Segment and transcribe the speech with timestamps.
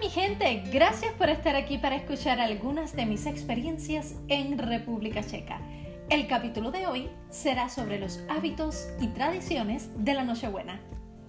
[0.00, 5.60] mi gente, gracias por estar aquí para escuchar algunas de mis experiencias en República Checa.
[6.08, 10.80] El capítulo de hoy será sobre los hábitos y tradiciones de la Nochebuena.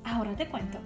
[0.05, 0.79] Ahora te cuento.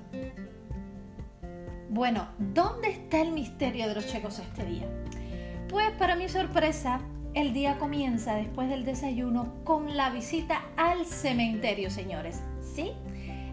[1.91, 4.87] Bueno, ¿dónde está el misterio de los checos este día?
[5.69, 7.01] Pues para mi sorpresa,
[7.35, 12.41] el día comienza después del desayuno con la visita al cementerio, señores.
[12.59, 12.93] ¿Sí?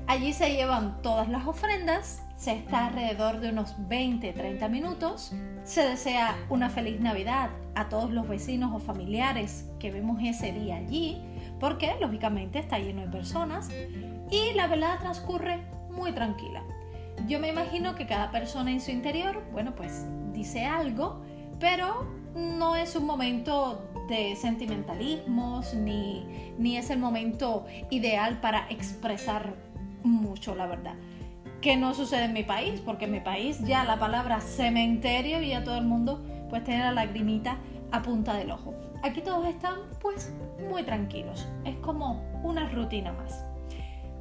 [0.07, 6.37] Allí se llevan todas las ofrendas, se está alrededor de unos 20-30 minutos, se desea
[6.51, 11.23] una feliz Navidad a todos los vecinos o familiares que vemos ese día allí,
[11.61, 13.71] porque lógicamente está lleno de personas,
[14.29, 15.61] y la velada transcurre
[15.93, 16.65] muy tranquila.
[17.29, 21.23] Yo me imagino que cada persona en su interior, bueno, pues dice algo,
[21.61, 26.27] pero no es un momento de sentimentalismos ni,
[26.59, 29.55] ni es el momento ideal para expresar
[30.03, 30.97] mucho, la verdad.
[31.63, 35.53] Que no sucede en mi país, porque en mi país ya la palabra cementerio y
[35.53, 37.57] a todo el mundo pues tiene la lagrimita
[37.93, 38.75] a punta del ojo.
[39.05, 40.35] Aquí todos están pues
[40.69, 43.45] muy tranquilos, es como una rutina más.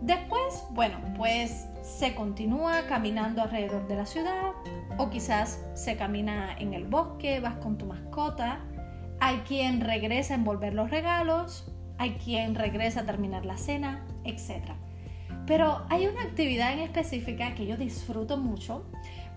[0.01, 4.51] Después, bueno, pues se continúa caminando alrededor de la ciudad
[4.97, 8.59] o quizás se camina en el bosque, vas con tu mascota.
[9.19, 14.73] Hay quien regresa a envolver los regalos, hay quien regresa a terminar la cena, etc.
[15.47, 18.85] Pero hay una actividad en específica que yo disfruto mucho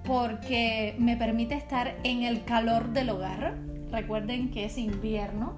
[0.05, 3.59] porque me permite estar en el calor del hogar.
[3.91, 5.57] Recuerden que es invierno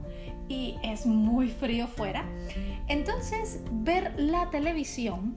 [0.49, 2.25] y es muy frío fuera.
[2.89, 5.37] Entonces, ver la televisión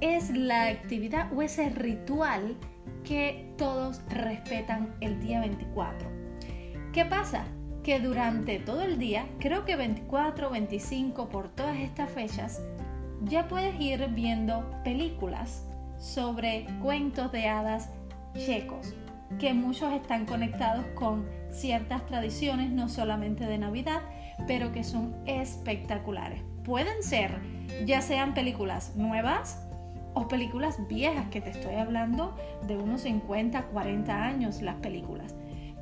[0.00, 2.56] es la actividad o ese ritual
[3.04, 6.08] que todos respetan el día 24.
[6.92, 7.44] ¿Qué pasa?
[7.82, 12.60] Que durante todo el día, creo que 24, 25, por todas estas fechas,
[13.22, 15.66] ya puedes ir viendo películas
[15.98, 17.90] sobre cuentos de hadas
[18.34, 18.94] checos,
[19.38, 24.02] que muchos están conectados con ciertas tradiciones, no solamente de Navidad,
[24.46, 26.42] pero que son espectaculares.
[26.64, 27.40] Pueden ser
[27.84, 29.64] ya sean películas nuevas
[30.14, 32.34] o películas viejas, que te estoy hablando
[32.66, 35.34] de unos 50, 40 años las películas.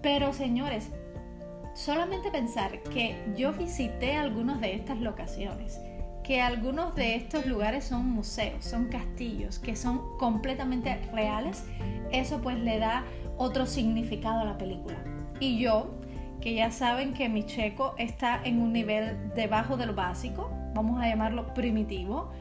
[0.02, 0.90] Pero señores,
[1.74, 5.80] solamente pensar que yo visité algunas de estas locaciones
[6.26, 11.64] que algunos de estos lugares son museos, son castillos, que son completamente reales,
[12.10, 13.04] eso pues le da
[13.38, 14.96] otro significado a la película.
[15.38, 15.94] Y yo,
[16.40, 21.00] que ya saben que mi checo está en un nivel debajo de lo básico, vamos
[21.00, 22.32] a llamarlo primitivo,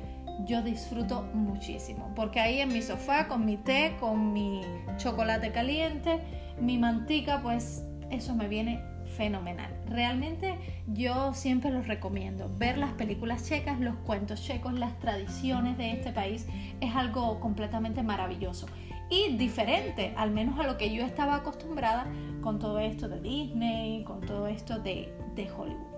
[0.47, 4.62] yo disfruto muchísimo, porque ahí en mi sofá, con mi té, con mi
[4.97, 6.22] chocolate caliente,
[6.59, 8.81] mi mantica, pues eso me viene
[9.15, 9.71] fenomenal.
[9.87, 12.51] Realmente yo siempre los recomiendo.
[12.57, 16.47] Ver las películas checas, los cuentos checos, las tradiciones de este país
[16.81, 18.67] es algo completamente maravilloso
[19.09, 22.07] y diferente, al menos a lo que yo estaba acostumbrada
[22.41, 25.95] con todo esto de Disney, con todo esto de, de Hollywood.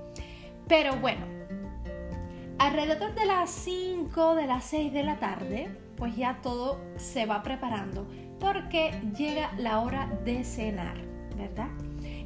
[0.67, 1.25] Pero bueno,
[2.59, 7.43] alrededor de las 5, de las 6 de la tarde, pues ya todo se va
[7.43, 8.07] preparando
[8.39, 10.97] porque llega la hora de cenar,
[11.35, 11.69] ¿verdad?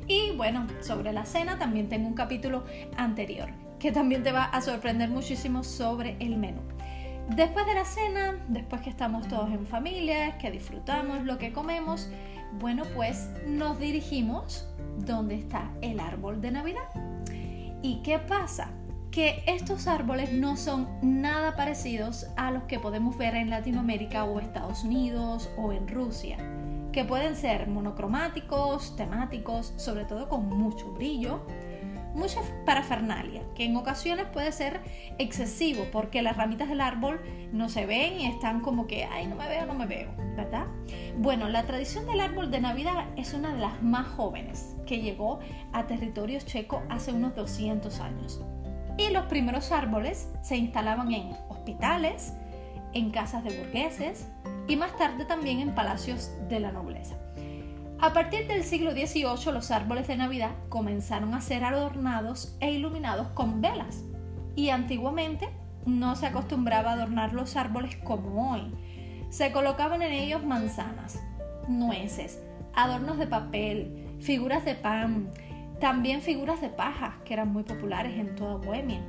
[0.07, 2.65] Y bueno, sobre la cena también tengo un capítulo
[2.97, 3.49] anterior
[3.81, 6.61] que también te va a sorprender muchísimo sobre el menú.
[7.35, 12.07] Después de la cena, después que estamos todos en familia, que disfrutamos lo que comemos,
[12.59, 14.67] bueno, pues nos dirigimos
[14.97, 16.83] donde está el árbol de Navidad.
[17.81, 18.69] ¿Y qué pasa?
[19.09, 24.39] Que estos árboles no son nada parecidos a los que podemos ver en Latinoamérica o
[24.39, 26.37] Estados Unidos o en Rusia
[26.91, 31.41] que pueden ser monocromáticos, temáticos, sobre todo con mucho brillo,
[32.13, 34.81] mucha parafernalia, que en ocasiones puede ser
[35.17, 37.21] excesivo porque las ramitas del árbol
[37.53, 40.67] no se ven y están como que, ay, no me veo, no me veo, ¿verdad?
[41.17, 45.39] Bueno, la tradición del árbol de Navidad es una de las más jóvenes que llegó
[45.71, 48.41] a territorio checo hace unos 200 años.
[48.97, 52.33] Y los primeros árboles se instalaban en hospitales,
[52.93, 54.27] en casas de burgueses,
[54.67, 57.15] y más tarde también en palacios de la nobleza.
[57.99, 63.27] A partir del siglo XVIII los árboles de Navidad comenzaron a ser adornados e iluminados
[63.29, 64.03] con velas
[64.55, 65.49] y antiguamente
[65.85, 68.73] no se acostumbraba a adornar los árboles como hoy.
[69.29, 71.21] Se colocaban en ellos manzanas,
[71.67, 72.41] nueces,
[72.73, 75.31] adornos de papel, figuras de pan,
[75.79, 79.01] también figuras de paja que eran muy populares en toda Bohemia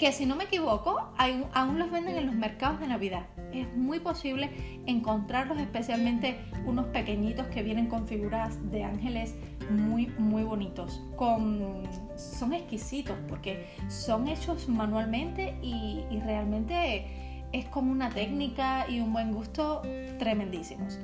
[0.00, 1.12] que si no me equivoco,
[1.52, 3.26] aún los venden en los mercados de Navidad.
[3.52, 4.50] Es muy posible
[4.86, 9.34] encontrarlos, especialmente unos pequeñitos que vienen con figuras de ángeles
[9.70, 11.02] muy, muy bonitos.
[12.16, 17.06] Son exquisitos porque son hechos manualmente y, y realmente
[17.52, 19.82] es como una técnica y un buen gusto
[20.18, 20.98] tremendísimos.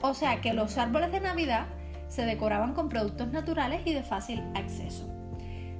[0.00, 1.66] O sea que los árboles de Navidad
[2.08, 5.08] se decoraban con productos naturales y de fácil acceso.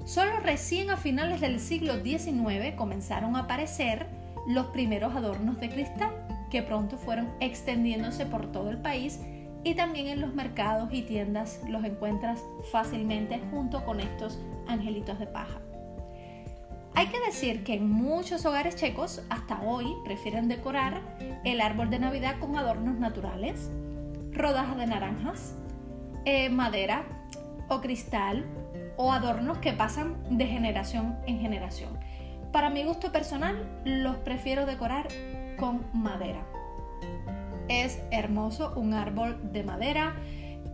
[0.04, 4.06] Solo recién a finales del siglo XIX comenzaron a aparecer
[4.48, 6.10] los primeros adornos de cristal,
[6.50, 9.20] que pronto fueron extendiéndose por todo el país
[9.62, 12.42] y también en los mercados y tiendas los encuentras
[12.72, 15.60] fácilmente junto con estos angelitos de paja.
[16.94, 21.02] Hay que decir que en muchos hogares checos hasta hoy prefieren decorar
[21.44, 23.70] el árbol de Navidad con adornos naturales,
[24.32, 25.54] rodajas de naranjas,
[26.24, 27.04] eh, madera
[27.68, 28.46] o cristal
[28.96, 32.07] o adornos que pasan de generación en generación.
[32.52, 35.08] Para mi gusto personal los prefiero decorar
[35.58, 36.46] con madera.
[37.68, 40.16] Es hermoso un árbol de madera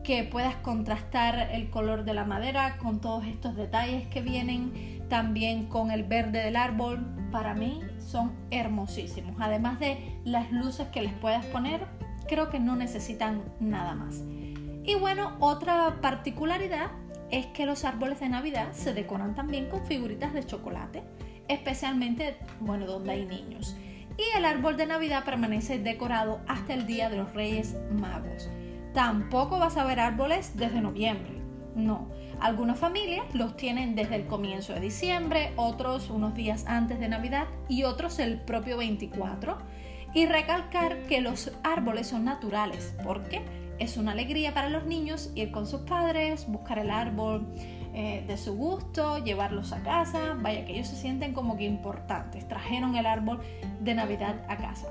[0.05, 5.67] que puedas contrastar el color de la madera con todos estos detalles que vienen, también
[5.67, 7.05] con el verde del árbol.
[7.33, 9.35] Para mí son hermosísimos.
[9.41, 11.87] Además de las luces que les puedas poner,
[12.29, 14.23] creo que no necesitan nada más.
[14.85, 16.91] Y bueno, otra particularidad
[17.31, 21.03] es que los árboles de Navidad se decoran también con figuritas de chocolate,
[21.49, 23.77] especialmente, bueno, donde hay niños
[24.17, 28.49] y el árbol de Navidad permanece decorado hasta el Día de los Reyes Magos.
[28.93, 31.33] Tampoco vas a ver árboles desde noviembre,
[31.75, 32.09] no.
[32.41, 37.47] Algunas familias los tienen desde el comienzo de diciembre, otros unos días antes de Navidad
[37.69, 39.59] y otros el propio 24.
[40.15, 43.43] Y recalcar que los árboles son naturales, porque
[43.81, 47.49] es una alegría para los niños ir con sus padres, buscar el árbol,
[47.95, 52.49] eh, de su gusto, llevarlos a casa, vaya que ellos se sienten como que importantes,
[52.49, 53.41] trajeron el árbol
[53.81, 54.89] de Navidad a casa.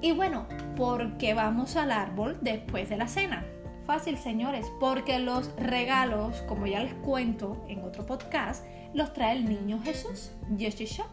[0.00, 0.46] Y bueno,
[0.76, 3.44] ¿por qué vamos al árbol después de la cena?
[3.84, 8.64] Fácil, señores, porque los regalos, como ya les cuento en otro podcast,
[8.94, 11.06] los trae el niño Jesús, Yeshua.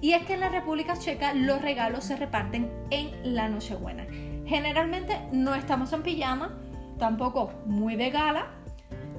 [0.00, 4.06] Y es que en la República Checa los regalos se reparten en la Nochebuena.
[4.46, 6.58] Generalmente no estamos en pijama,
[6.98, 8.50] tampoco muy de gala,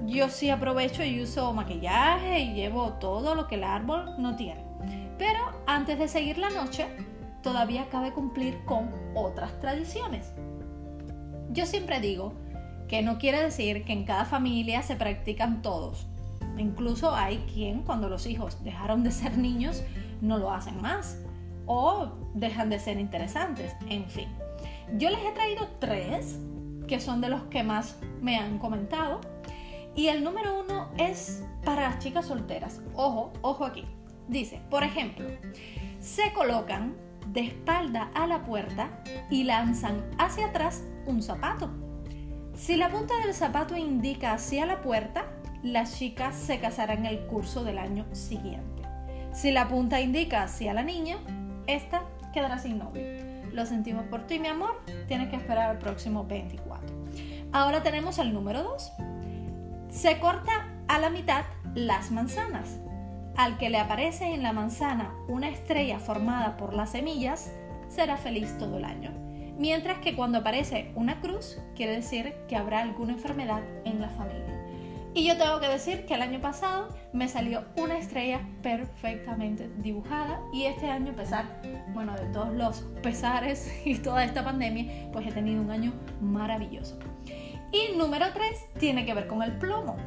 [0.05, 4.63] yo sí aprovecho y uso maquillaje y llevo todo lo que el árbol no tiene.
[5.17, 6.87] Pero antes de seguir la noche,
[7.41, 10.33] todavía cabe cumplir con otras tradiciones.
[11.51, 12.33] Yo siempre digo
[12.87, 16.07] que no quiere decir que en cada familia se practican todos.
[16.57, 19.83] Incluso hay quien cuando los hijos dejaron de ser niños
[20.21, 21.17] no lo hacen más
[21.65, 23.73] o dejan de ser interesantes.
[23.89, 24.29] En fin,
[24.97, 26.39] yo les he traído tres
[26.87, 29.21] que son de los que más me han comentado
[29.95, 32.81] y el número uno es para las chicas solteras.
[32.95, 33.85] Ojo, ojo aquí.
[34.27, 35.25] Dice, por ejemplo,
[35.99, 36.95] se colocan
[37.27, 38.89] de espalda a la puerta
[39.29, 41.69] y lanzan hacia atrás un zapato.
[42.53, 45.25] Si la punta del zapato indica hacia la puerta,
[45.63, 48.83] las chicas se casarán el curso del año siguiente.
[49.33, 51.17] Si la punta indica hacia la niña,
[51.67, 52.03] esta
[52.33, 53.03] quedará sin novio.
[53.51, 54.81] Lo sentimos por ti, mi amor.
[55.07, 56.95] Tienes que esperar al próximo 24.
[57.51, 58.91] Ahora tenemos el número 2.
[59.95, 62.81] Se corta a la mitad las manzanas.
[63.37, 67.49] Al que le aparece en la manzana una estrella formada por las semillas,
[67.87, 69.11] será feliz todo el año.
[69.57, 74.53] Mientras que cuando aparece una cruz, quiere decir que habrá alguna enfermedad en la familia.
[75.13, 80.41] Y yo tengo que decir que el año pasado me salió una estrella perfectamente dibujada
[80.51, 81.61] y este año, a pesar,
[81.93, 86.99] bueno, de todos los pesares y toda esta pandemia, pues he tenido un año maravilloso.
[87.75, 89.97] Y número 3 tiene que ver con el plomo.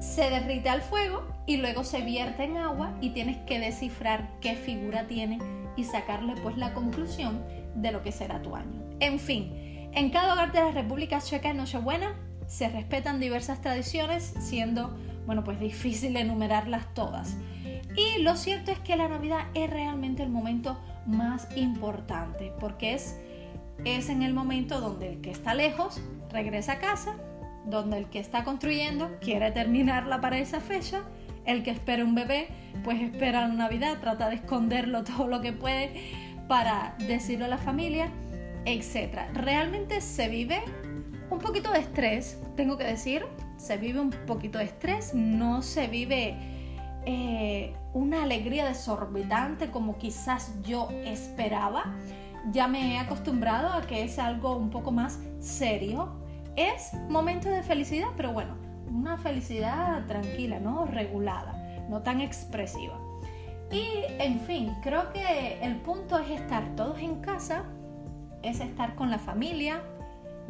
[0.00, 4.56] Se derrite al fuego y luego se vierte en agua y tienes que descifrar qué
[4.56, 5.38] figura tiene
[5.76, 7.44] y sacarle pues la conclusión
[7.76, 8.82] de lo que será tu año.
[8.98, 9.52] En fin,
[9.92, 12.16] en cada hogar de la República Checa en Nochebuena
[12.48, 17.36] se respetan diversas tradiciones, siendo, bueno, pues difícil enumerarlas todas.
[17.96, 23.20] Y lo cierto es que la Navidad es realmente el momento más importante, porque es,
[23.84, 27.16] es en el momento donde el que está lejos regresa a casa,
[27.64, 31.02] donde el que está construyendo quiere terminarla para esa fecha,
[31.44, 32.48] el que espera un bebé,
[32.84, 35.92] pues espera la Navidad, trata de esconderlo todo lo que puede
[36.48, 38.08] para decirlo a la familia,
[38.64, 39.20] etc.
[39.34, 40.62] Realmente se vive
[41.30, 43.24] un poquito de estrés, tengo que decir,
[43.56, 46.36] se vive un poquito de estrés, no se vive
[47.04, 51.94] eh, una alegría desorbitante como quizás yo esperaba.
[52.52, 56.16] Ya me he acostumbrado a que es algo un poco más serio,
[56.56, 58.56] es momento de felicidad, pero bueno,
[58.90, 60.86] una felicidad tranquila, ¿no?
[60.86, 62.98] Regulada, no tan expresiva.
[63.70, 67.64] Y en fin, creo que el punto es estar todos en casa,
[68.42, 69.82] es estar con la familia,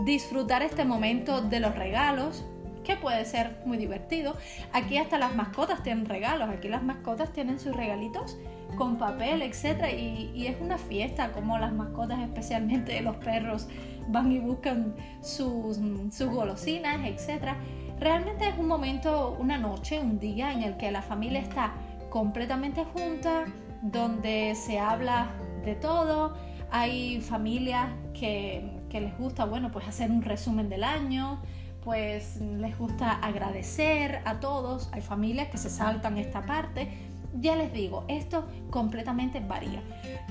[0.05, 2.45] disfrutar este momento de los regalos,
[2.85, 4.37] que puede ser muy divertido.
[4.73, 8.37] Aquí hasta las mascotas tienen regalos, aquí las mascotas tienen sus regalitos
[8.77, 9.93] con papel, etc.
[9.93, 13.69] Y, es una fiesta, como las mascotas, especialmente los perros,
[14.09, 15.79] van y buscan sus,
[16.11, 17.55] sus golosinas, etc.
[17.99, 21.75] Realmente es un momento, una noche, un día en el que la familia está
[22.11, 23.47] completamente junta,
[23.83, 25.31] donde se habla
[25.65, 26.35] de todo.
[26.71, 31.41] Hay familias que, que les gusta, bueno, pues hacer un resumen del año,
[31.87, 34.91] pues les gusta agradecer a todos.
[34.93, 36.89] Hay familias que se saltan esta parte.
[37.35, 39.83] Ya les digo, esto completamente varía.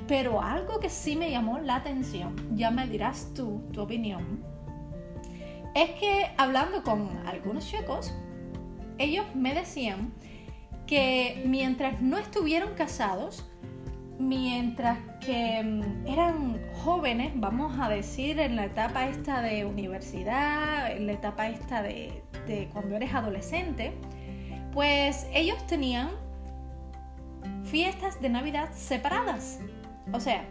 [0.07, 4.43] Pero algo que sí me llamó la atención, ya me dirás tú tu opinión,
[5.75, 8.13] es que hablando con algunos chicos,
[8.97, 10.13] ellos me decían
[10.87, 13.45] que mientras no estuvieron casados,
[14.17, 21.07] mientras que mm, eran jóvenes, vamos a decir, en la etapa esta de universidad, en
[21.07, 22.23] la etapa esta de,
[22.71, 23.91] cuando eres adolescente,
[24.71, 26.11] pues ellos tenían
[27.65, 29.59] fiestas de Navidad separadas.
[30.11, 30.45] O sea,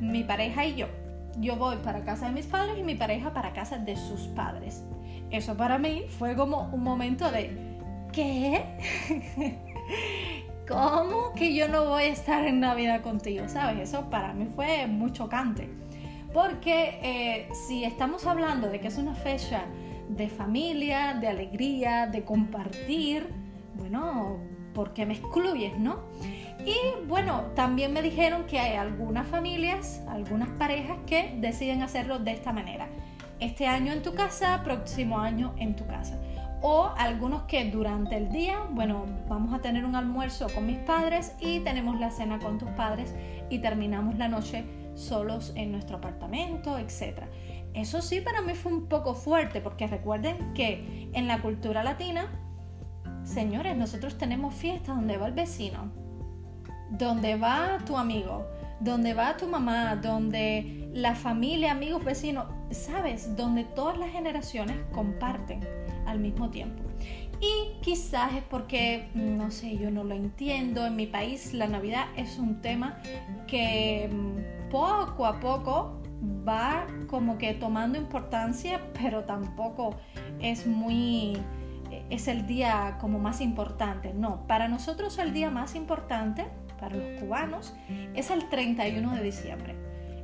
[0.00, 0.86] mi pareja y yo.
[1.38, 4.84] Yo voy para casa de mis padres y mi pareja para casa de sus padres.
[5.30, 7.78] Eso para mí fue como un momento de
[8.12, 8.64] ¿qué?
[10.68, 13.48] ¿cómo que yo no voy a estar en Navidad contigo?
[13.48, 13.88] ¿Sabes?
[13.90, 15.68] Eso para mí fue muy chocante.
[16.32, 19.64] Porque eh, si estamos hablando de que es una fecha
[20.08, 23.28] de familia, de alegría, de compartir,
[23.76, 24.38] bueno,
[24.74, 26.00] ¿por qué me excluyes, no?
[26.66, 26.76] Y
[27.06, 32.52] bueno, también me dijeron que hay algunas familias, algunas parejas que deciden hacerlo de esta
[32.52, 32.88] manera.
[33.40, 36.18] Este año en tu casa, próximo año en tu casa
[36.66, 41.34] o algunos que durante el día, bueno, vamos a tener un almuerzo con mis padres
[41.38, 43.14] y tenemos la cena con tus padres
[43.50, 44.64] y terminamos la noche
[44.94, 47.24] solos en nuestro apartamento, etc.
[47.74, 52.30] Eso sí para mí fue un poco fuerte porque recuerden que en la cultura latina,
[53.24, 55.90] señores, nosotros tenemos fiestas donde va el vecino,
[56.90, 58.46] donde va tu amigo,
[58.80, 65.60] donde va tu mamá, donde la familia, amigos, vecinos, sabes, donde todas las generaciones comparten
[66.06, 66.82] al mismo tiempo.
[67.40, 70.86] Y quizás es porque, no sé, yo no lo entiendo.
[70.86, 72.98] En mi país la Navidad es un tema
[73.46, 76.00] que mm, poco a poco
[76.46, 79.96] va como que tomando importancia, pero tampoco
[80.40, 81.36] es muy
[82.10, 84.12] es el día como más importante.
[84.14, 86.46] No, para nosotros el día más importante,
[86.78, 87.74] para los cubanos,
[88.14, 89.76] es el 31 de diciembre.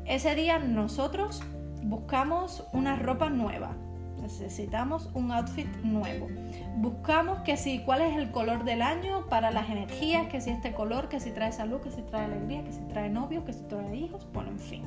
[0.06, 1.42] Ese día nosotros
[1.82, 3.76] buscamos una ropa nueva,
[4.20, 6.28] necesitamos un outfit nuevo.
[6.76, 10.72] Buscamos que si cuál es el color del año para las energías, que si este
[10.72, 13.62] color, que si trae salud, que si trae alegría, que si trae novios, que si
[13.64, 14.84] trae hijos, bueno, en fin.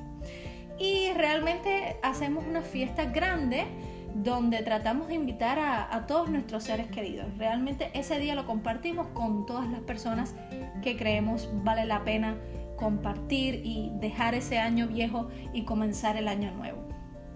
[0.80, 3.66] Y realmente hacemos una fiesta grande
[4.16, 7.26] donde tratamos de invitar a, todos nuestros seres queridos.
[7.38, 10.36] Realmente ese día lo compartimos con todas las personas
[10.82, 12.36] que creemos vale la pena
[12.76, 16.84] compartir y dejar ese año viejo y comenzar el año nuevo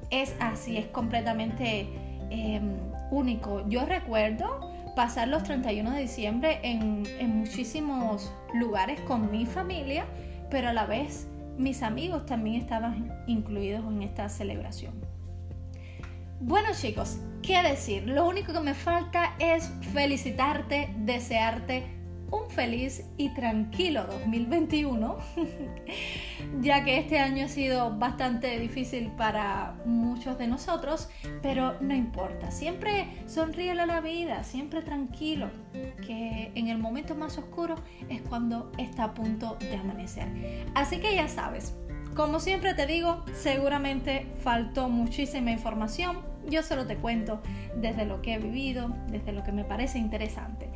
[0.09, 1.87] es así, es completamente
[2.29, 2.77] em,
[3.11, 3.67] único.
[3.67, 10.05] Yo recuerdo pasar los 31 de diciembre en, en muchísimos lugares con mi familia,
[10.49, 15.06] pero a la vez mis amigos también estaban incluidos en esta celebración.
[16.39, 18.07] Bueno chicos, ¿qué decir?
[18.07, 21.83] Lo único que me falta es felicitarte, desearte
[22.29, 25.17] un feliz y tranquilo 2021,
[26.61, 31.09] ya que este año ha sido bastante difícil para muchos de nosotros,
[31.41, 35.49] pero no importa, siempre sonríe a la vida, siempre tranquilo,
[36.05, 37.75] que en el momento más oscuro
[38.09, 40.27] es cuando está a punto de amanecer.
[40.75, 41.73] Así que ya sabes,
[42.17, 46.17] como siempre te digo, seguramente faltó muchísima información,
[46.49, 47.41] yo solo te cuento
[47.75, 50.67] desde lo que he vivido, desde lo que me parece interesante.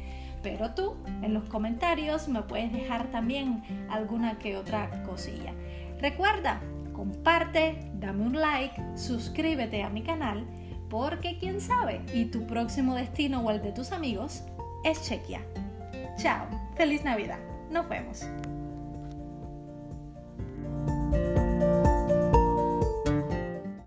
[0.44, 5.54] Pero tú en los comentarios me puedes dejar también alguna que otra cosilla.
[6.00, 6.62] Recuerda,
[6.94, 10.46] comparte, dame un like, suscríbete a mi canal,
[10.92, 14.44] porque quién sabe, y tu próximo destino o el de tus amigos
[14.84, 15.42] es Chequia.
[16.18, 16.46] Chao,
[16.76, 17.40] feliz Navidad,
[17.72, 18.28] nos vemos.